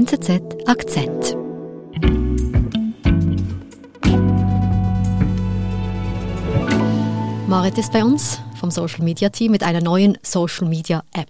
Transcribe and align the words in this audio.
NZZ 0.00 0.28
Akzent. 0.66 1.36
Marit 7.48 7.78
ist 7.78 7.92
bei 7.92 8.04
uns 8.04 8.40
vom 8.58 8.70
Social 8.70 9.04
Media 9.04 9.28
Team 9.28 9.52
mit 9.52 9.62
einer 9.62 9.80
neuen 9.80 10.18
Social 10.22 10.68
Media 10.68 11.02
App. 11.14 11.28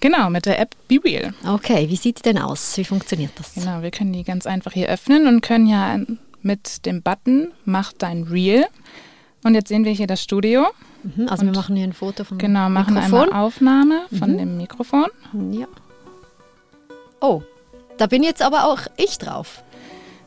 Genau, 0.00 0.28
mit 0.30 0.46
der 0.46 0.58
App 0.60 0.74
Be 0.88 0.98
Real. 1.04 1.32
Okay, 1.46 1.88
wie 1.88 1.96
sieht 1.96 2.18
die 2.18 2.22
denn 2.22 2.38
aus? 2.38 2.76
Wie 2.76 2.84
funktioniert 2.84 3.30
das? 3.36 3.54
Genau, 3.54 3.82
wir 3.82 3.90
können 3.92 4.12
die 4.12 4.24
ganz 4.24 4.46
einfach 4.46 4.72
hier 4.72 4.88
öffnen 4.88 5.26
und 5.28 5.42
können 5.42 5.66
ja 5.68 5.98
mit 6.42 6.84
dem 6.86 7.02
Button 7.02 7.52
Mach 7.64 7.92
dein 7.92 8.24
Reel. 8.24 8.66
Und 9.44 9.54
jetzt 9.54 9.68
sehen 9.68 9.84
wir 9.84 9.92
hier 9.92 10.08
das 10.08 10.22
Studio. 10.22 10.66
Mhm, 11.04 11.28
also 11.28 11.44
wir 11.46 11.52
machen 11.52 11.76
hier 11.76 11.84
ein 11.86 11.92
Foto 11.92 12.24
von 12.24 12.38
Genau, 12.38 12.68
machen 12.68 12.94
Mikrofon. 12.94 13.20
einmal 13.28 13.42
Aufnahme 13.42 14.02
von 14.18 14.32
Mhm. 14.32 14.38
dem 14.38 14.56
Mikrofon. 14.56 15.06
Ja. 15.52 15.66
Oh, 17.20 17.42
da 18.02 18.08
bin 18.08 18.24
jetzt 18.24 18.42
aber 18.42 18.64
auch 18.64 18.80
ich 18.96 19.18
drauf. 19.18 19.62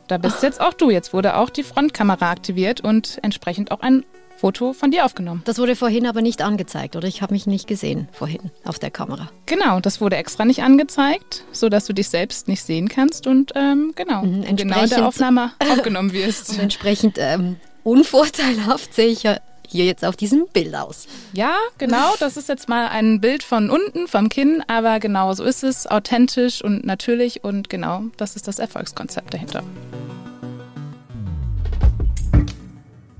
Da 0.08 0.16
bist 0.16 0.42
jetzt 0.42 0.62
auch 0.62 0.72
du. 0.72 0.88
Jetzt 0.88 1.12
wurde 1.12 1.36
auch 1.36 1.50
die 1.50 1.62
Frontkamera 1.62 2.30
aktiviert 2.30 2.80
und 2.80 3.18
entsprechend 3.20 3.70
auch 3.70 3.80
ein 3.80 4.06
Foto 4.38 4.72
von 4.72 4.90
dir 4.90 5.04
aufgenommen. 5.04 5.42
Das 5.44 5.58
wurde 5.58 5.76
vorhin 5.76 6.06
aber 6.06 6.22
nicht 6.22 6.40
angezeigt, 6.40 6.96
oder? 6.96 7.06
Ich 7.06 7.20
habe 7.20 7.34
mich 7.34 7.46
nicht 7.46 7.66
gesehen 7.66 8.08
vorhin 8.12 8.50
auf 8.64 8.78
der 8.78 8.90
Kamera. 8.90 9.28
Genau, 9.44 9.80
das 9.80 10.00
wurde 10.00 10.16
extra 10.16 10.46
nicht 10.46 10.62
angezeigt, 10.62 11.44
sodass 11.52 11.84
du 11.84 11.92
dich 11.92 12.08
selbst 12.08 12.48
nicht 12.48 12.62
sehen 12.62 12.88
kannst 12.88 13.26
und 13.26 13.52
ähm, 13.56 13.92
genau, 13.94 14.22
Mhm, 14.22 14.56
genau 14.56 14.82
in 14.82 14.88
der 14.88 15.06
Aufnahme 15.06 15.50
aufgenommen 15.70 16.14
wirst. 16.14 16.48
Und 16.52 16.60
entsprechend 16.60 17.18
ähm, 17.20 17.56
unvorteilhaft 17.84 18.94
sehe 18.94 19.08
ich 19.08 19.22
ja 19.22 19.36
hier 19.70 19.84
jetzt 19.84 20.04
auf 20.04 20.16
diesem 20.16 20.46
Bild 20.52 20.74
aus. 20.74 21.06
Ja, 21.32 21.56
genau. 21.78 22.14
Das 22.18 22.36
ist 22.36 22.48
jetzt 22.48 22.68
mal 22.68 22.88
ein 22.88 23.20
Bild 23.20 23.42
von 23.42 23.70
unten, 23.70 24.08
vom 24.08 24.28
Kinn, 24.28 24.62
aber 24.66 25.00
genau 25.00 25.32
so 25.34 25.44
ist 25.44 25.64
es, 25.64 25.86
authentisch 25.86 26.62
und 26.62 26.84
natürlich 26.84 27.44
und 27.44 27.68
genau, 27.68 28.04
das 28.16 28.36
ist 28.36 28.48
das 28.48 28.58
Erfolgskonzept 28.58 29.34
dahinter. 29.34 29.62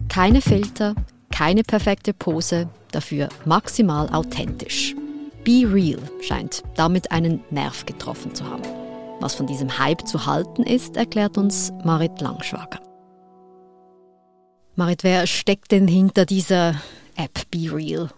Keine 0.08 0.40
Filter, 0.40 0.94
keine 1.30 1.62
perfekte 1.62 2.14
Pose, 2.14 2.68
dafür 2.90 3.28
maximal 3.44 4.08
authentisch. 4.08 4.94
Be 5.44 5.64
Real 5.70 6.00
scheint 6.22 6.62
damit 6.74 7.12
einen 7.12 7.44
Nerv 7.50 7.86
getroffen 7.86 8.34
zu 8.34 8.44
haben. 8.48 8.62
Was 9.20 9.34
von 9.34 9.46
diesem 9.46 9.78
Hype 9.78 10.06
zu 10.06 10.26
halten 10.26 10.62
ist, 10.62 10.96
erklärt 10.96 11.38
uns 11.38 11.72
Marit 11.84 12.20
Langschwager. 12.20 12.85
Marit, 14.76 15.04
wer 15.04 15.26
steckt 15.26 15.72
denn 15.72 15.88
hinter 15.88 16.26
dieser 16.26 16.82
App 17.16 17.50
Be 17.50 17.72
Real? 17.72 18.10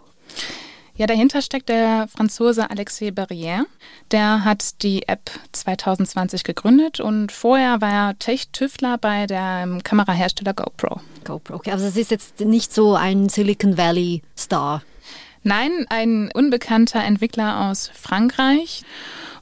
Ja, 0.97 1.07
dahinter 1.07 1.41
steckt 1.41 1.69
der 1.69 2.09
Franzose 2.13 2.69
Alexis 2.69 3.13
Barrière. 3.13 3.63
Der 4.11 4.43
hat 4.43 4.83
die 4.83 5.07
App 5.07 5.31
2020 5.53 6.43
gegründet 6.43 6.99
und 6.99 7.31
vorher 7.31 7.79
war 7.79 8.09
er 8.09 8.19
Tech-Tüftler 8.19 8.97
bei 8.97 9.25
dem 9.25 9.81
Kamerahersteller 9.83 10.53
GoPro. 10.53 10.99
GoPro. 11.23 11.55
Okay, 11.55 11.71
also 11.71 11.85
es 11.85 11.95
ist 11.95 12.11
jetzt 12.11 12.41
nicht 12.41 12.73
so 12.73 12.95
ein 12.95 13.29
Silicon 13.29 13.77
Valley 13.77 14.21
Star. 14.37 14.83
Nein, 15.43 15.85
ein 15.87 16.29
unbekannter 16.33 17.01
Entwickler 17.01 17.69
aus 17.69 17.89
Frankreich. 17.93 18.83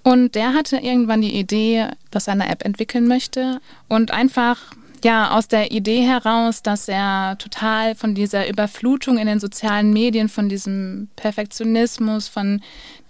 Und 0.04 0.36
der 0.36 0.54
hatte 0.54 0.78
irgendwann 0.78 1.22
die 1.22 1.34
Idee, 1.34 1.88
dass 2.12 2.28
er 2.28 2.34
eine 2.34 2.50
App 2.50 2.64
entwickeln 2.64 3.08
möchte 3.08 3.60
und 3.88 4.12
einfach 4.12 4.60
ja 5.06 5.32
aus 5.32 5.48
der 5.48 5.72
Idee 5.72 6.02
heraus, 6.02 6.62
dass 6.62 6.88
er 6.88 7.38
total 7.38 7.96
von 7.96 8.16
dieser 8.16 8.48
Überflutung 8.48 9.18
in 9.18 9.28
den 9.28 9.40
sozialen 9.40 9.92
Medien, 9.92 10.30
von 10.30 10.50
diesem 10.50 11.10
Perfektionismus, 11.16 12.28
von 12.28 12.62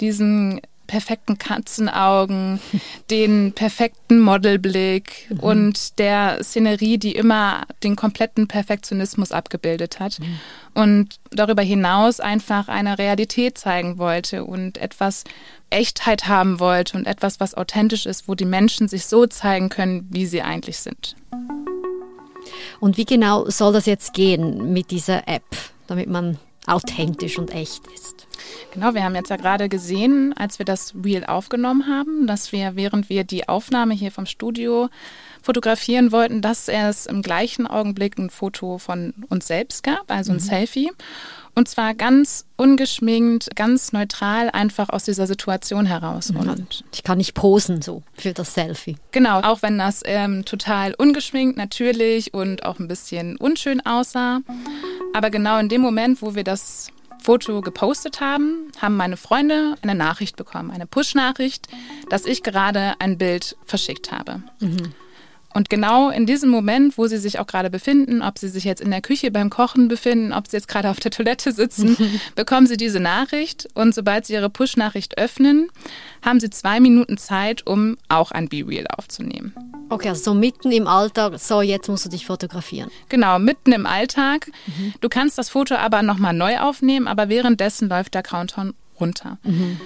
diesen 0.02 0.62
perfekten 0.88 1.38
Katzenaugen, 1.38 2.60
den 3.12 3.54
perfekten 3.54 4.20
Modelblick 4.20 5.30
und 5.42 6.00
der 6.00 6.44
Szenerie, 6.44 6.98
die 6.98 7.12
immer 7.12 7.64
den 7.84 7.96
kompletten 7.96 8.48
Perfektionismus 8.48 9.32
abgebildet 9.32 10.00
hat. 10.00 10.20
Und 10.73 11.20
darüber 11.32 11.61
hinaus 11.61 12.20
einfach 12.20 12.67
eine 12.67 12.98
Realität 12.98 13.58
zeigen 13.58 13.98
wollte 13.98 14.44
und 14.45 14.78
etwas 14.78 15.23
Echtheit 15.70 16.28
haben 16.28 16.60
wollte 16.60 16.98
und 16.98 17.08
etwas, 17.08 17.40
was 17.40 17.56
authentisch 17.56 18.06
ist, 18.06 18.28
wo 18.28 18.36
die 18.36 18.45
Menschen 18.45 18.88
sich 18.88 19.06
so 19.06 19.26
zeigen 19.26 19.70
können, 19.70 20.08
wie 20.10 20.26
sie 20.26 20.42
eigentlich 20.42 20.80
sind. 20.80 21.16
Und 22.80 22.98
wie 22.98 23.05
genau 23.05 23.49
soll 23.49 23.73
das 23.73 23.86
jetzt 23.86 24.14
gehen 24.14 24.73
mit 24.73 24.92
dieser 24.92 25.27
App, 25.27 25.43
damit 25.88 26.10
man 26.10 26.38
authentisch 26.65 27.38
und 27.38 27.54
echt 27.54 27.88
ist? 27.88 28.27
Genau, 28.73 28.93
wir 28.93 29.04
haben 29.04 29.15
jetzt 29.15 29.30
ja 29.30 29.38
gerade 29.38 29.70
gesehen, 29.70 30.33
als 30.38 30.60
wir 30.60 30.65
das 30.65 30.93
Reel 31.04 31.26
aufgenommen 31.26 31.87
haben, 31.87 32.27
dass 32.27 32.52
wir, 32.52 32.76
während 32.76 33.10
wir 33.10 33.23
die 33.23 33.48
Aufnahme 33.49 33.93
hier 33.93 34.11
vom 34.11 34.26
Studio 34.26 34.89
fotografieren 35.42 36.11
wollten, 36.11 36.42
dass 36.42 36.67
es 36.67 37.05
im 37.05 37.21
gleichen 37.21 37.67
Augenblick 37.67 38.17
ein 38.17 38.30
Foto 38.30 38.77
von 38.77 39.14
uns 39.30 39.48
selbst 39.48 39.83
gab, 39.83 40.11
also 40.11 40.33
ein 40.33 40.39
Selfie. 40.39 40.92
Und 41.58 41.68
zwar 41.68 41.95
ganz 41.95 42.45
ungeschminkt, 42.56 43.56
ganz 43.56 43.92
neutral, 43.92 44.52
einfach 44.52 44.90
aus 44.90 45.06
dieser 45.06 45.26
Situation 45.26 45.88
heraus. 45.88 46.30
Und 46.30 46.84
Ich 46.94 47.02
kann 47.02 47.18
nicht 47.18 47.34
posen 47.34 47.82
so 47.82 48.04
für 48.14 48.32
das 48.32 48.54
Selfie. 48.54 48.98
Genau, 49.12 49.40
auch 49.40 49.64
wenn 49.64 49.80
das 49.80 50.04
ähm, 50.06 50.46
total 50.46 50.94
ungeschminkt, 50.94 51.58
natürlich 51.58 52.32
und 52.32 52.64
auch 52.64 52.78
ein 52.78 52.88
bisschen 52.88 53.38
unschön 53.38 53.84
aussah. 53.84 54.42
Aber 55.16 55.32
genau 55.32 55.58
in 55.58 55.67
dem 55.67 55.82
Moment, 55.82 56.22
wo 56.22 56.36
wir 56.36 56.44
das 56.44 56.92
Foto 57.23 57.62
gepostet 57.62 58.22
haben, 58.22 58.72
haben 58.80 58.96
meine 58.96 59.17
Freunde 59.17 59.73
eine 59.82 59.96
Nachricht 59.96 60.36
bekommen, 60.36 60.70
eine 60.70 60.86
Push-Nachricht, 60.86 61.70
dass 62.12 62.28
ich 62.28 62.44
gerade 62.44 62.94
ein 63.00 63.17
Bild 63.17 63.58
verschickt 63.66 64.12
habe. 64.12 64.44
Und 65.54 65.70
genau 65.70 66.10
in 66.10 66.26
diesem 66.26 66.50
Moment, 66.50 66.98
wo 66.98 67.08
sie 67.08 67.18
sich 67.18 67.40
auch 67.40 67.48
gerade 67.48 67.70
befinden, 67.70 68.22
ob 68.22 68.38
sie 68.38 68.50
sich 68.50 68.64
jetzt 68.64 68.82
in 68.82 68.92
der 68.92 69.02
Küche 69.02 69.32
beim 69.32 69.50
Kochen 69.50 69.88
befinden, 69.88 70.34
ob 70.34 70.48
sie 70.48 70.58
jetzt 70.58 70.68
gerade 70.68 70.90
auf 70.90 71.00
der 71.00 71.12
Toilette 71.12 71.52
sitzen, 71.52 71.98
bekommen 72.36 72.68
sie 72.68 72.78
diese 72.78 73.00
Nachricht. 73.00 73.68
Und 73.74 73.96
sobald 73.96 74.26
sie 74.26 74.34
ihre 74.34 74.50
Push-Nachricht 74.50 75.18
öffnen, 75.18 75.70
haben 76.24 76.40
sie 76.40 76.50
zwei 76.50 76.80
Minuten 76.80 77.18
Zeit, 77.18 77.66
um 77.66 77.98
auch 78.10 78.32
ein 78.32 78.50
B-Reel 78.50 78.86
aufzunehmen. 78.98 79.54
Okay, 79.90 80.10
also 80.10 80.24
so 80.24 80.34
mitten 80.34 80.72
im 80.72 80.86
Alltag, 80.86 81.40
so 81.40 81.62
jetzt 81.62 81.88
musst 81.88 82.06
du 82.06 82.10
dich 82.10 82.26
fotografieren. 82.26 82.92
Genau, 83.10 83.40
mitten 83.40 83.72
im 83.72 83.86
Alltag. 83.86 84.52
Du 85.00 85.10
kannst 85.10 85.38
das 85.38 85.50
Foto 85.50 85.76
aber 85.76 86.02
nochmal 86.02 86.34
neu 86.34 86.60
aufnehmen, 86.60 87.08
aber 87.08 87.30
währenddessen 87.30 87.88
läuft 87.88 88.14
der 88.14 88.24
Countdown 88.24 88.74
runter. 89.00 89.38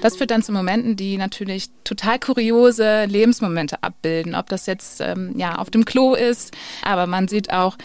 Das 0.02 0.18
führt 0.18 0.32
dann 0.32 0.44
zu 0.44 0.52
Momenten, 0.52 0.96
die 0.96 1.18
natürlich 1.18 1.70
total 1.84 2.20
kuriose 2.20 3.06
Lebensmomente 3.06 3.82
abbilden. 3.82 4.36
Ob 4.36 4.50
das 4.50 4.66
jetzt 4.66 5.02
ähm, 5.02 5.34
ja 5.38 5.56
auf 5.56 5.70
dem 5.70 5.86
Klo 5.86 6.14
ist, 6.14 6.56
aber 6.84 7.08
man 7.08 7.28
sieht 7.28 7.52
auch 7.52 7.78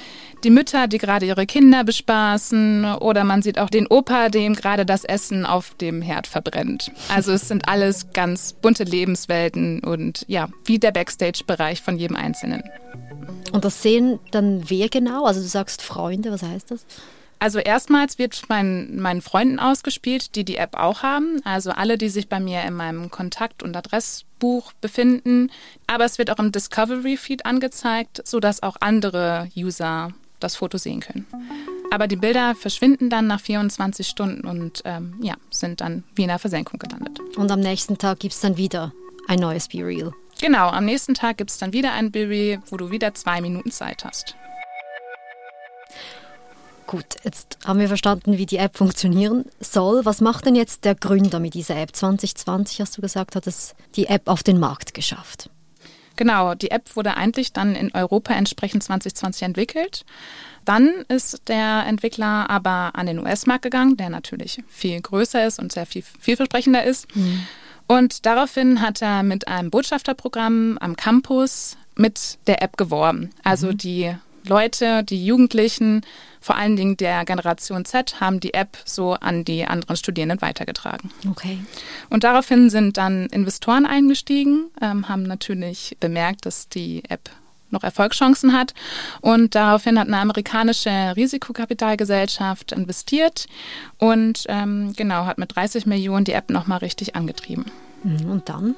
die 0.44 0.50
Mütter, 0.50 0.86
die 0.86 0.98
gerade 0.98 1.26
ihre 1.26 1.46
Kinder 1.46 1.82
bespaßen, 1.82 2.84
oder 2.84 3.24
man 3.24 3.42
sieht 3.42 3.58
auch 3.58 3.70
den 3.70 3.86
Opa, 3.86 4.28
dem 4.28 4.54
gerade 4.54 4.86
das 4.86 5.04
Essen 5.04 5.46
auf 5.46 5.74
dem 5.74 6.02
Herd 6.02 6.26
verbrennt. 6.26 6.92
Also 7.08 7.32
es 7.32 7.48
sind 7.48 7.68
alles 7.68 8.12
ganz 8.12 8.52
bunte 8.52 8.84
Lebenswelten 8.84 9.80
und 9.80 10.24
ja, 10.28 10.48
wie 10.64 10.78
der 10.78 10.92
Backstage-Bereich 10.92 11.82
von 11.82 11.96
jedem 11.96 12.16
Einzelnen. 12.16 12.62
Und 13.52 13.64
das 13.64 13.82
sehen 13.82 14.18
dann 14.30 14.68
wer 14.68 14.88
genau? 14.88 15.24
Also 15.24 15.40
du 15.40 15.46
sagst 15.46 15.82
Freunde, 15.82 16.30
was 16.30 16.42
heißt 16.42 16.70
das? 16.70 16.86
Also 17.38 17.58
erstmals 17.58 18.18
wird 18.18 18.42
mein, 18.48 18.96
meinen 18.96 19.20
Freunden 19.20 19.58
ausgespielt, 19.58 20.34
die 20.36 20.44
die 20.44 20.56
App 20.56 20.76
auch 20.76 21.02
haben. 21.02 21.40
Also 21.44 21.70
alle, 21.70 21.98
die 21.98 22.08
sich 22.08 22.28
bei 22.28 22.40
mir 22.40 22.62
in 22.62 22.74
meinem 22.74 23.10
Kontakt- 23.10 23.62
und 23.62 23.76
Adressbuch 23.76 24.72
befinden. 24.80 25.50
Aber 25.86 26.04
es 26.04 26.18
wird 26.18 26.30
auch 26.30 26.38
im 26.38 26.52
Discovery-Feed 26.52 27.44
angezeigt, 27.44 28.22
sodass 28.24 28.62
auch 28.62 28.76
andere 28.80 29.48
User 29.56 30.12
das 30.40 30.56
Foto 30.56 30.78
sehen 30.78 31.00
können. 31.00 31.26
Aber 31.90 32.08
die 32.08 32.16
Bilder 32.16 32.54
verschwinden 32.54 33.10
dann 33.10 33.26
nach 33.26 33.40
24 33.40 34.06
Stunden 34.06 34.46
und 34.46 34.82
ähm, 34.84 35.18
ja, 35.22 35.34
sind 35.50 35.80
dann 35.80 36.04
wie 36.14 36.22
in 36.22 36.28
der 36.28 36.38
Versenkung 36.38 36.78
gelandet. 36.78 37.20
Und 37.36 37.50
am 37.50 37.60
nächsten 37.60 37.96
Tag 37.96 38.18
gibt 38.20 38.34
es 38.34 38.40
dann 38.40 38.56
wieder 38.56 38.92
ein 39.28 39.38
neues 39.38 39.68
Be 39.68 39.84
Real. 39.84 40.12
Genau, 40.40 40.68
am 40.68 40.84
nächsten 40.84 41.14
Tag 41.14 41.38
gibt 41.38 41.50
es 41.50 41.58
dann 41.58 41.72
wieder 41.72 41.92
ein 41.92 42.10
Bild, 42.10 42.60
wo 42.66 42.76
du 42.76 42.90
wieder 42.90 43.14
zwei 43.14 43.40
Minuten 43.40 43.70
Zeit 43.70 44.04
hast. 44.04 44.36
Gut, 46.86 47.16
jetzt 47.24 47.58
haben 47.66 47.80
wir 47.80 47.88
verstanden, 47.88 48.38
wie 48.38 48.46
die 48.46 48.58
App 48.58 48.76
funktionieren 48.76 49.46
soll. 49.58 50.04
Was 50.04 50.20
macht 50.20 50.46
denn 50.46 50.54
jetzt 50.54 50.84
der 50.84 50.94
Gründer 50.94 51.40
mit 51.40 51.54
dieser 51.54 51.76
App? 51.76 51.94
2020 51.94 52.80
hast 52.80 52.96
du 52.96 53.02
gesagt, 53.02 53.34
hat 53.34 53.48
es 53.48 53.74
die 53.96 54.06
App 54.06 54.28
auf 54.28 54.44
den 54.44 54.60
Markt 54.60 54.94
geschafft. 54.94 55.50
Genau, 56.14 56.54
die 56.54 56.70
App 56.70 56.94
wurde 56.94 57.16
eigentlich 57.16 57.52
dann 57.52 57.74
in 57.74 57.92
Europa 57.92 58.34
entsprechend 58.34 58.84
2020 58.84 59.42
entwickelt. 59.42 60.04
Dann 60.64 61.04
ist 61.08 61.42
der 61.48 61.84
Entwickler 61.86 62.48
aber 62.48 62.92
an 62.94 63.06
den 63.06 63.18
US-Markt 63.18 63.62
gegangen, 63.62 63.96
der 63.96 64.08
natürlich 64.08 64.62
viel 64.68 65.00
größer 65.00 65.46
ist 65.46 65.58
und 65.58 65.72
sehr 65.72 65.86
viel 65.86 66.02
vielversprechender 66.20 66.84
ist. 66.84 67.06
Und 67.86 68.26
daraufhin 68.26 68.80
hat 68.80 69.02
er 69.02 69.22
mit 69.22 69.46
einem 69.46 69.70
Botschafterprogramm 69.70 70.78
am 70.78 70.96
Campus 70.96 71.76
mit 71.96 72.38
der 72.46 72.62
App 72.62 72.76
geworben. 72.76 73.30
Also 73.42 73.72
die 73.72 74.14
Leute, 74.46 75.04
die 75.04 75.24
Jugendlichen, 75.24 76.02
vor 76.40 76.56
allen 76.56 76.76
Dingen 76.76 76.96
der 76.96 77.24
Generation 77.24 77.84
Z, 77.84 78.20
haben 78.20 78.40
die 78.40 78.54
App 78.54 78.78
so 78.84 79.14
an 79.14 79.44
die 79.44 79.64
anderen 79.64 79.96
Studierenden 79.96 80.40
weitergetragen. 80.40 81.10
Okay. 81.30 81.58
Und 82.10 82.24
daraufhin 82.24 82.70
sind 82.70 82.96
dann 82.96 83.26
Investoren 83.26 83.86
eingestiegen, 83.86 84.70
ähm, 84.80 85.08
haben 85.08 85.24
natürlich 85.24 85.96
bemerkt, 86.00 86.46
dass 86.46 86.68
die 86.68 87.02
App 87.08 87.30
noch 87.70 87.82
Erfolgschancen 87.82 88.52
hat. 88.52 88.74
Und 89.20 89.54
daraufhin 89.54 89.98
hat 89.98 90.06
eine 90.06 90.18
amerikanische 90.18 91.14
Risikokapitalgesellschaft 91.16 92.72
investiert 92.72 93.46
und 93.98 94.44
ähm, 94.48 94.92
genau 94.96 95.26
hat 95.26 95.38
mit 95.38 95.54
30 95.56 95.86
Millionen 95.86 96.24
die 96.24 96.32
App 96.32 96.50
nochmal 96.50 96.78
richtig 96.78 97.16
angetrieben. 97.16 97.66
Mhm, 98.04 98.30
und 98.30 98.48
dann? 98.48 98.76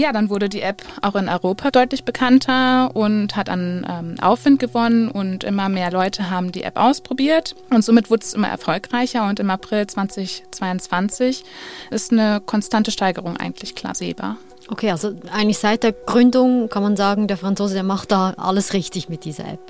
Ja, 0.00 0.14
dann 0.14 0.30
wurde 0.30 0.48
die 0.48 0.62
App 0.62 0.82
auch 1.02 1.14
in 1.14 1.28
Europa 1.28 1.70
deutlich 1.70 2.04
bekannter 2.04 2.90
und 2.96 3.36
hat 3.36 3.50
an 3.50 3.86
ähm, 3.86 4.14
Aufwind 4.22 4.58
gewonnen 4.58 5.10
und 5.10 5.44
immer 5.44 5.68
mehr 5.68 5.90
Leute 5.90 6.30
haben 6.30 6.52
die 6.52 6.62
App 6.62 6.78
ausprobiert 6.78 7.54
und 7.68 7.84
somit 7.84 8.08
wurde 8.08 8.22
es 8.24 8.32
immer 8.32 8.48
erfolgreicher 8.48 9.28
und 9.28 9.40
im 9.40 9.50
April 9.50 9.86
2022 9.86 11.44
ist 11.90 12.12
eine 12.12 12.40
konstante 12.40 12.92
Steigerung 12.92 13.36
eigentlich 13.36 13.74
klar 13.74 13.94
sehbar. 13.94 14.38
Okay, 14.68 14.90
also 14.90 15.12
eigentlich 15.34 15.58
seit 15.58 15.82
der 15.82 15.92
Gründung 15.92 16.70
kann 16.70 16.82
man 16.82 16.96
sagen, 16.96 17.28
der 17.28 17.36
Franzose, 17.36 17.74
der 17.74 17.82
macht 17.82 18.10
da 18.10 18.30
alles 18.38 18.72
richtig 18.72 19.10
mit 19.10 19.26
dieser 19.26 19.44
App. 19.44 19.60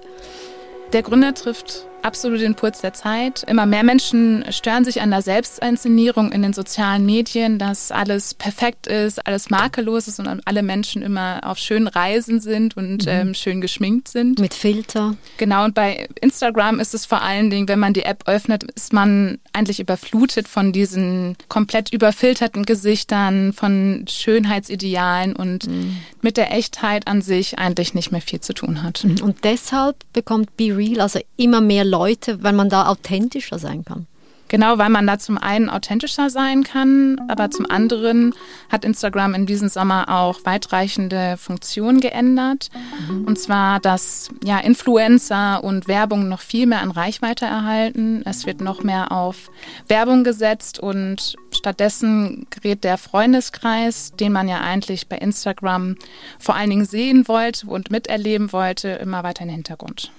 Der 0.92 1.02
Gründer 1.02 1.34
trifft 1.34 1.86
absolut 2.02 2.40
den 2.40 2.54
Puls 2.54 2.80
der 2.80 2.92
Zeit. 2.92 3.44
Immer 3.46 3.66
mehr 3.66 3.82
Menschen 3.82 4.44
stören 4.50 4.84
sich 4.84 5.00
an 5.00 5.10
der 5.10 5.22
Selbstinszenierung 5.22 6.32
in 6.32 6.42
den 6.42 6.52
sozialen 6.52 7.04
Medien, 7.04 7.58
dass 7.58 7.92
alles 7.92 8.34
perfekt 8.34 8.86
ist, 8.86 9.26
alles 9.26 9.50
makellos 9.50 10.08
ist 10.08 10.18
und 10.18 10.40
alle 10.46 10.62
Menschen 10.62 11.02
immer 11.02 11.40
auf 11.42 11.58
schönen 11.58 11.88
Reisen 11.88 12.40
sind 12.40 12.76
und 12.76 13.06
mhm. 13.06 13.10
ähm, 13.10 13.34
schön 13.34 13.60
geschminkt 13.60 14.08
sind. 14.08 14.38
Mit 14.38 14.54
Filter. 14.54 15.16
Genau, 15.36 15.64
und 15.64 15.74
bei 15.74 16.08
Instagram 16.20 16.80
ist 16.80 16.94
es 16.94 17.06
vor 17.06 17.22
allen 17.22 17.50
Dingen, 17.50 17.68
wenn 17.68 17.78
man 17.78 17.92
die 17.92 18.02
App 18.02 18.24
öffnet, 18.26 18.64
ist 18.74 18.92
man 18.92 19.38
eigentlich 19.52 19.80
überflutet 19.80 20.48
von 20.48 20.72
diesen 20.72 21.36
komplett 21.48 21.92
überfilterten 21.92 22.64
Gesichtern, 22.64 23.52
von 23.52 24.04
Schönheitsidealen 24.08 25.36
und 25.36 25.68
mhm. 25.68 25.96
mit 26.22 26.36
der 26.36 26.52
Echtheit 26.52 27.06
an 27.06 27.22
sich 27.22 27.58
eigentlich 27.58 27.94
nicht 27.94 28.12
mehr 28.12 28.20
viel 28.20 28.40
zu 28.40 28.54
tun 28.54 28.82
hat. 28.82 29.04
Und 29.04 29.44
deshalb 29.44 29.96
bekommt 30.12 30.56
Be 30.56 30.76
Real 30.76 31.00
also 31.00 31.20
immer 31.36 31.60
mehr 31.60 31.84
Leute, 31.90 32.42
weil 32.42 32.52
man 32.52 32.68
da 32.68 32.86
authentischer 32.86 33.58
sein 33.58 33.84
kann. 33.84 34.06
Genau, 34.50 34.78
weil 34.78 34.90
man 34.90 35.06
da 35.06 35.16
zum 35.16 35.38
einen 35.38 35.70
authentischer 35.70 36.28
sein 36.28 36.64
kann, 36.64 37.20
aber 37.28 37.52
zum 37.52 37.70
anderen 37.70 38.34
hat 38.68 38.84
Instagram 38.84 39.32
in 39.34 39.46
diesem 39.46 39.68
Sommer 39.68 40.08
auch 40.08 40.40
weitreichende 40.42 41.36
Funktionen 41.36 42.00
geändert. 42.00 42.68
Mhm. 43.08 43.26
Und 43.26 43.38
zwar, 43.38 43.78
dass 43.78 44.30
ja, 44.42 44.58
Influencer 44.58 45.62
und 45.62 45.86
Werbung 45.86 46.28
noch 46.28 46.40
viel 46.40 46.66
mehr 46.66 46.82
an 46.82 46.90
Reichweite 46.90 47.44
erhalten. 47.44 48.22
Es 48.24 48.44
wird 48.44 48.60
noch 48.60 48.82
mehr 48.82 49.12
auf 49.12 49.52
Werbung 49.86 50.24
gesetzt 50.24 50.80
und 50.80 51.36
stattdessen 51.52 52.48
gerät 52.50 52.82
der 52.82 52.98
Freundeskreis, 52.98 54.14
den 54.18 54.32
man 54.32 54.48
ja 54.48 54.60
eigentlich 54.62 55.06
bei 55.06 55.18
Instagram 55.18 55.94
vor 56.40 56.56
allen 56.56 56.70
Dingen 56.70 56.86
sehen 56.86 57.28
wollte 57.28 57.68
und 57.68 57.92
miterleben 57.92 58.52
wollte, 58.52 58.88
immer 58.88 59.22
weiter 59.22 59.42
in 59.42 59.48
den 59.48 59.54
Hintergrund. 59.54 60.10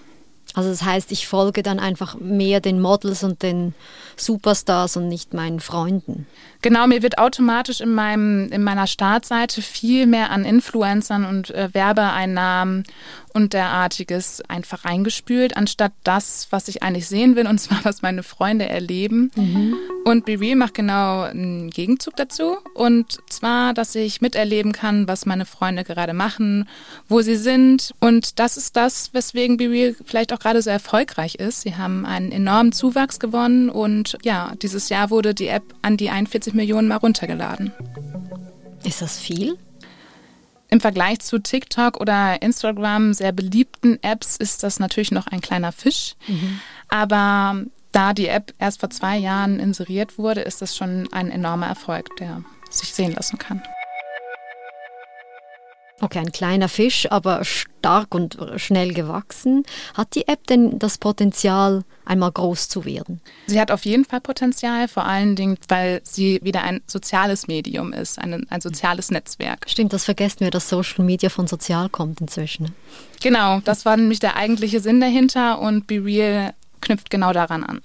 Also 0.54 0.70
das 0.70 0.84
heißt, 0.84 1.12
ich 1.12 1.28
folge 1.28 1.64
dann 1.64 1.80
einfach 1.80 2.16
mehr 2.16 2.60
den 2.60 2.82
Models 2.82 3.24
und 3.24 3.42
den 3.42 3.74
Superstars 4.18 4.98
und 4.98 5.08
nicht 5.08 5.34
meinen 5.34 5.60
Freunden. 5.60 6.28
Genau, 6.62 6.86
mir 6.86 7.02
wird 7.02 7.18
automatisch 7.18 7.82
in, 7.82 7.94
meinem, 7.94 8.52
in 8.52 8.64
meiner 8.64 8.86
Startseite 8.86 9.62
viel 9.62 10.06
mehr 10.06 10.30
an 10.30 10.46
Influencern 10.46 11.26
und 11.26 11.50
äh, 11.50 11.70
Werbeeinnahmen 11.74 12.84
und 13.34 13.54
derartiges 13.54 14.42
einfach 14.48 14.86
reingespült, 14.86 15.56
anstatt 15.56 15.94
das, 16.04 16.48
was 16.52 16.68
ich 16.68 16.84
eigentlich 16.84 17.08
sehen 17.08 17.36
will, 17.36 17.48
und 17.48 17.60
zwar 17.60 17.80
was 17.84 18.02
meine 18.02 18.24
Freunde 18.24 18.68
erleben. 18.68 19.32
Mhm. 19.36 19.76
Und 20.04 20.26
Be 20.26 20.40
Real 20.40 20.56
macht 20.56 20.74
genau 20.74 21.22
einen 21.22 21.70
Gegenzug 21.70 22.16
dazu. 22.16 22.58
Und 22.74 23.20
zwar, 23.30 23.74
dass 23.74 23.96
ich 23.96 24.22
miterleben 24.22 24.72
kann, 24.72 25.08
was 25.08 25.26
meine 25.26 25.46
Freunde 25.46 25.84
gerade 25.84 26.14
machen, 26.14 26.68
wo 27.08 27.22
sie 27.22 27.38
sind. 27.38 27.94
Und 28.00 28.40
das 28.40 28.58
ist 28.58 28.76
das, 28.76 29.14
weswegen 29.14 29.58
Be 29.58 29.70
Real 29.70 29.96
vielleicht 30.06 30.34
auch 30.34 30.40
gerade 30.42 30.62
so 30.62 30.70
erfolgreich 30.70 31.36
ist. 31.36 31.62
Sie 31.62 31.76
haben 31.76 32.06
einen 32.06 32.32
enormen 32.32 32.72
Zuwachs 32.72 33.20
gewonnen 33.20 33.70
und 33.70 34.18
ja, 34.24 34.54
dieses 34.62 34.90
Jahr 34.90 35.10
wurde 35.10 35.34
die 35.34 35.48
App 35.48 35.64
an 35.82 35.98
die 35.98 36.10
41 36.10 36.54
Millionen 36.54 36.88
mal 36.88 36.98
runtergeladen. 36.98 37.72
Ist 38.84 39.02
das 39.02 39.20
viel? 39.20 39.58
Im 40.70 40.80
Vergleich 40.80 41.20
zu 41.20 41.38
TikTok 41.38 42.00
oder 42.00 42.42
Instagram, 42.42 43.14
sehr 43.14 43.34
beliebten 43.34 44.02
Apps, 44.02 44.38
ist 44.38 44.64
das 44.64 44.80
natürlich 44.80 45.12
noch 45.12 45.28
ein 45.28 45.42
kleiner 45.42 45.72
Fisch. 45.72 46.16
Mhm. 46.28 46.60
Aber 46.88 47.64
da 47.92 48.14
die 48.14 48.28
App 48.28 48.54
erst 48.58 48.80
vor 48.80 48.90
zwei 48.90 49.18
Jahren 49.18 49.60
inseriert 49.60 50.18
wurde, 50.18 50.42
ist 50.42 50.62
das 50.62 50.76
schon 50.76 51.12
ein 51.12 51.30
enormer 51.30 51.68
Erfolg, 51.68 52.16
der 52.18 52.44
sich 52.70 52.94
sehen 52.94 53.14
lassen 53.14 53.38
kann. 53.38 53.62
Okay, 56.02 56.18
ein 56.18 56.32
kleiner 56.32 56.68
Fisch, 56.68 57.10
aber 57.12 57.46
stark 57.46 58.16
und 58.16 58.38
schnell 58.56 58.92
gewachsen. 58.94 59.64
Hat 59.94 60.16
die 60.16 60.28
App 60.28 60.48
denn 60.48 60.80
das 60.80 60.98
Potenzial, 60.98 61.84
einmal 62.06 62.32
groß 62.32 62.70
zu 62.70 62.86
werden? 62.86 63.22
Sie 63.46 63.60
hat 63.62 63.70
auf 63.70 63.86
jeden 63.86 64.04
Fall 64.04 64.20
Potenzial, 64.20 64.88
vor 64.88 65.06
allen 65.06 65.36
Dingen, 65.36 65.58
weil 65.68 66.02
sie 66.04 66.40
wieder 66.42 66.64
ein 66.64 66.82
soziales 66.88 67.48
Medium 67.48 67.94
ist, 67.94 68.18
ein, 68.18 68.48
ein 68.50 68.62
soziales 68.62 69.12
Netzwerk. 69.12 69.70
Stimmt, 69.70 69.94
das 69.94 70.06
vergessen 70.06 70.40
wir, 70.40 70.50
dass 70.50 70.70
Social 70.70 71.06
Media 71.06 71.30
von 71.30 71.46
sozial 71.46 71.88
kommt 71.88 72.20
inzwischen. 72.20 72.74
Genau, 73.22 73.60
das 73.60 73.86
war 73.86 73.96
nämlich 73.96 74.20
der 74.20 74.36
eigentliche 74.36 74.80
Sinn 74.80 75.00
dahinter 75.00 75.60
und 75.60 75.86
Be 75.86 76.04
Real 76.04 76.56
knüpft 76.82 77.10
genau 77.10 77.34
daran 77.34 77.64
an. 77.64 77.82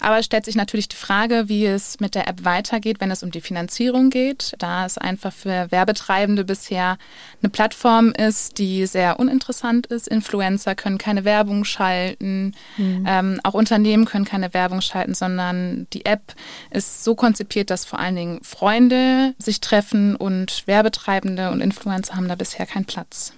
Aber 0.00 0.18
es 0.18 0.26
stellt 0.26 0.44
sich 0.44 0.54
natürlich 0.54 0.88
die 0.88 0.96
Frage, 0.96 1.48
wie 1.48 1.66
es 1.66 2.00
mit 2.00 2.14
der 2.14 2.28
App 2.28 2.44
weitergeht, 2.44 3.00
wenn 3.00 3.10
es 3.10 3.22
um 3.22 3.30
die 3.30 3.40
Finanzierung 3.40 4.10
geht, 4.10 4.54
da 4.58 4.84
es 4.86 4.98
einfach 4.98 5.32
für 5.32 5.70
Werbetreibende 5.70 6.44
bisher 6.44 6.98
eine 7.42 7.50
Plattform 7.50 8.12
ist, 8.12 8.58
die 8.58 8.86
sehr 8.86 9.18
uninteressant 9.18 9.86
ist. 9.86 10.08
Influencer 10.08 10.74
können 10.74 10.98
keine 10.98 11.24
Werbung 11.24 11.64
schalten, 11.64 12.54
mhm. 12.76 13.04
ähm, 13.08 13.40
auch 13.42 13.54
Unternehmen 13.54 14.04
können 14.04 14.24
keine 14.24 14.54
Werbung 14.54 14.80
schalten, 14.80 15.14
sondern 15.14 15.86
die 15.92 16.06
App 16.06 16.34
ist 16.70 17.04
so 17.04 17.14
konzipiert, 17.14 17.70
dass 17.70 17.84
vor 17.84 17.98
allen 17.98 18.16
Dingen 18.16 18.44
Freunde 18.44 19.34
sich 19.38 19.60
treffen 19.60 20.16
und 20.16 20.66
Werbetreibende 20.66 21.50
und 21.50 21.60
Influencer 21.60 22.16
haben 22.16 22.28
da 22.28 22.34
bisher 22.34 22.66
keinen 22.66 22.84
Platz. 22.84 23.32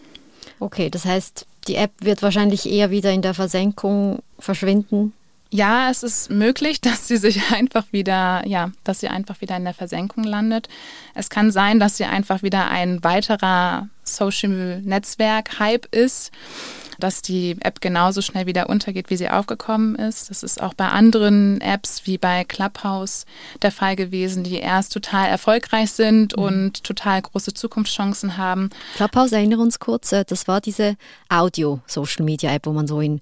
Okay, 0.59 0.91
das 0.91 1.05
heißt, 1.05 1.47
die 1.69 1.77
App 1.77 1.93
wird 2.01 2.23
wahrscheinlich 2.23 2.71
eher 2.71 2.91
wieder 2.91 3.13
in 3.13 3.23
der 3.23 3.35
Versenkung 3.35 4.21
verschwinden. 4.39 5.13
Ja, 5.51 5.91
es 5.91 6.03
ist 6.03 6.31
möglich, 6.31 6.81
dass 6.83 7.09
sie 7.09 7.17
sich 7.17 7.53
einfach 7.53 7.85
wieder, 7.93 8.43
ja, 8.47 8.71
dass 8.85 9.01
sie 9.01 9.09
einfach 9.09 9.41
wieder 9.41 9.57
in 9.57 9.65
der 9.65 9.75
Versenkung 9.75 10.25
landet. 10.25 10.69
Es 11.15 11.31
kann 11.31 11.51
sein, 11.51 11.79
dass 11.79 11.97
sie 11.97 12.05
einfach 12.05 12.43
wieder 12.43 12.69
ein 12.69 13.03
weiterer 13.05 13.89
Social 14.05 14.81
Netzwerk 14.83 15.59
Hype 15.59 15.87
ist 15.95 16.33
dass 16.99 17.23
die 17.23 17.57
App 17.61 17.81
genauso 17.81 18.23
schnell 18.23 18.47
wieder 18.47 18.69
untergeht, 18.69 19.11
wie 19.11 19.17
sie 19.17 19.29
aufgekommen 19.29 19.97
ist. 19.97 20.31
Das 20.31 20.43
ist 20.43 20.63
auch 20.63 20.75
bei 20.75 20.89
anderen 20.89 21.61
Apps 21.61 22.03
wie 22.05 22.19
bei 22.19 22.45
Clubhouse 22.45 23.25
der 23.63 23.73
Fall 23.73 23.97
gewesen, 23.97 24.45
die 24.45 24.57
erst 24.57 24.93
total 24.93 25.29
erfolgreich 25.29 25.93
sind 25.93 26.37
mhm. 26.37 26.43
und 26.43 26.85
total 26.85 27.23
große 27.23 27.55
Zukunftschancen 27.55 28.37
haben. 28.37 28.71
Clubhouse, 28.97 29.33
erinnere 29.33 29.61
uns 29.61 29.79
kurz, 29.79 30.13
äh, 30.13 30.25
das 30.27 30.49
war 30.49 30.61
diese 30.61 30.97
Audio-Social-Media-App, 31.29 32.67
wo 32.67 32.73
man 32.73 32.87
so 32.87 33.01
in 33.01 33.21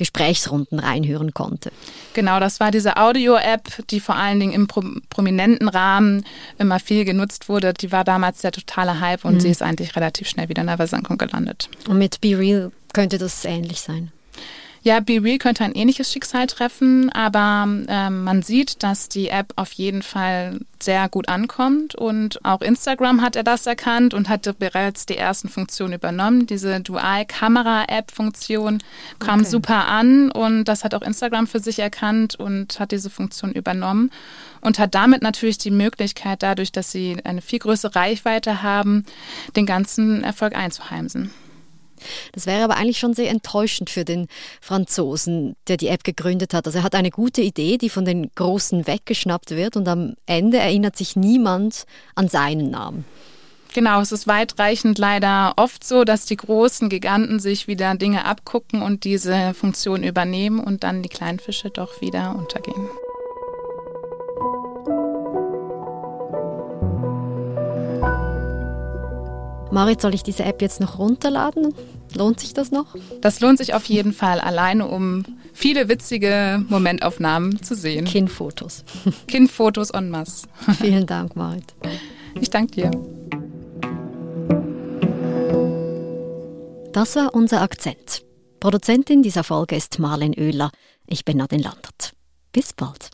Gesprächsrunden 0.00 0.78
reinhören 0.78 1.34
konnte. 1.34 1.70
Genau, 2.14 2.40
das 2.40 2.58
war 2.58 2.70
diese 2.70 2.96
Audio-App, 2.96 3.86
die 3.90 4.00
vor 4.00 4.16
allen 4.16 4.40
Dingen 4.40 4.52
im 4.52 4.66
pro 4.66 4.82
prominenten 5.10 5.68
Rahmen 5.68 6.24
immer 6.58 6.80
viel 6.80 7.04
genutzt 7.04 7.50
wurde. 7.50 7.74
Die 7.74 7.92
war 7.92 8.02
damals 8.02 8.40
der 8.40 8.50
totale 8.50 9.00
Hype 9.00 9.26
und 9.26 9.34
mhm. 9.34 9.40
sie 9.40 9.50
ist 9.50 9.62
eigentlich 9.62 9.96
relativ 9.96 10.26
schnell 10.26 10.48
wieder 10.48 10.62
in 10.62 10.68
der 10.68 10.78
Versenkung 10.78 11.18
gelandet. 11.18 11.68
Und 11.86 11.98
mit 11.98 12.22
Be 12.22 12.38
Real 12.38 12.72
könnte 12.92 13.18
das 13.18 13.44
ähnlich 13.44 13.80
sein. 13.80 14.12
Ja, 14.82 15.00
Be 15.00 15.22
Real 15.22 15.36
könnte 15.36 15.62
ein 15.62 15.74
ähnliches 15.74 16.10
Schicksal 16.10 16.46
treffen, 16.46 17.12
aber 17.12 17.68
ähm, 17.86 18.24
man 18.24 18.40
sieht, 18.40 18.82
dass 18.82 19.10
die 19.10 19.28
App 19.28 19.52
auf 19.56 19.72
jeden 19.72 20.00
Fall 20.00 20.58
sehr 20.82 21.10
gut 21.10 21.28
ankommt 21.28 21.94
und 21.94 22.42
auch 22.46 22.62
Instagram 22.62 23.20
hat 23.20 23.36
er 23.36 23.42
das 23.42 23.66
erkannt 23.66 24.14
und 24.14 24.30
hatte 24.30 24.54
bereits 24.54 25.04
die 25.04 25.18
ersten 25.18 25.50
Funktionen 25.50 25.92
übernommen. 25.92 26.46
Diese 26.46 26.80
Dual-Kamera-App-Funktion 26.80 28.82
kam 29.18 29.40
okay. 29.40 29.50
super 29.50 29.86
an 29.86 30.30
und 30.30 30.64
das 30.64 30.82
hat 30.82 30.94
auch 30.94 31.02
Instagram 31.02 31.46
für 31.46 31.60
sich 31.60 31.78
erkannt 31.78 32.36
und 32.36 32.80
hat 32.80 32.92
diese 32.92 33.10
Funktion 33.10 33.52
übernommen 33.52 34.10
und 34.62 34.78
hat 34.78 34.94
damit 34.94 35.20
natürlich 35.20 35.58
die 35.58 35.70
Möglichkeit, 35.70 36.42
dadurch, 36.42 36.72
dass 36.72 36.90
sie 36.90 37.18
eine 37.24 37.42
viel 37.42 37.58
größere 37.58 37.96
Reichweite 37.96 38.62
haben, 38.62 39.04
den 39.56 39.66
ganzen 39.66 40.24
Erfolg 40.24 40.56
einzuheimsen. 40.56 41.30
Das 42.32 42.46
wäre 42.46 42.64
aber 42.64 42.76
eigentlich 42.76 42.98
schon 42.98 43.14
sehr 43.14 43.30
enttäuschend 43.30 43.90
für 43.90 44.04
den 44.04 44.26
Franzosen, 44.60 45.56
der 45.68 45.76
die 45.76 45.88
App 45.88 46.04
gegründet 46.04 46.54
hat. 46.54 46.66
Also 46.66 46.78
er 46.78 46.84
hat 46.84 46.94
eine 46.94 47.10
gute 47.10 47.42
Idee, 47.42 47.78
die 47.78 47.90
von 47.90 48.04
den 48.04 48.30
Großen 48.34 48.86
weggeschnappt 48.86 49.50
wird 49.50 49.76
und 49.76 49.88
am 49.88 50.14
Ende 50.26 50.58
erinnert 50.58 50.96
sich 50.96 51.16
niemand 51.16 51.84
an 52.14 52.28
seinen 52.28 52.70
Namen. 52.70 53.04
Genau, 53.72 54.00
es 54.00 54.10
ist 54.10 54.26
weitreichend 54.26 54.98
leider 54.98 55.52
oft 55.56 55.84
so, 55.84 56.02
dass 56.02 56.26
die 56.26 56.36
großen 56.36 56.88
Giganten 56.88 57.38
sich 57.38 57.68
wieder 57.68 57.94
Dinge 57.94 58.24
abgucken 58.24 58.82
und 58.82 59.04
diese 59.04 59.54
Funktion 59.54 60.02
übernehmen 60.02 60.58
und 60.58 60.82
dann 60.82 61.02
die 61.02 61.08
kleinen 61.08 61.38
Fische 61.38 61.70
doch 61.70 62.00
wieder 62.00 62.34
untergehen. 62.36 62.88
Marit, 69.70 70.00
soll 70.00 70.14
ich 70.14 70.22
diese 70.22 70.44
App 70.44 70.62
jetzt 70.62 70.80
noch 70.80 70.98
runterladen? 70.98 71.74
Lohnt 72.16 72.40
sich 72.40 72.54
das 72.54 72.72
noch? 72.72 72.96
Das 73.20 73.40
lohnt 73.40 73.58
sich 73.58 73.72
auf 73.74 73.84
jeden 73.84 74.12
Fall, 74.12 74.40
alleine 74.40 74.88
um 74.88 75.24
viele 75.52 75.88
witzige 75.88 76.64
Momentaufnahmen 76.68 77.62
zu 77.62 77.76
sehen. 77.76 78.04
Kindfotos. 78.04 78.84
Kindfotos 79.28 79.90
en 79.90 80.10
masse. 80.10 80.48
Vielen 80.80 81.06
Dank, 81.06 81.36
Marit. 81.36 81.74
Ich 82.40 82.50
danke 82.50 82.72
dir. 82.72 82.90
Das 86.92 87.14
war 87.14 87.34
unser 87.34 87.62
Akzent. 87.62 88.24
Produzentin 88.58 89.22
dieser 89.22 89.44
Folge 89.44 89.76
ist 89.76 90.00
Marlen 90.00 90.34
Oehler. 90.36 90.70
Ich 91.06 91.24
bin 91.24 91.36
Nadine 91.36 91.62
Landert. 91.62 92.12
Bis 92.52 92.72
bald. 92.72 93.10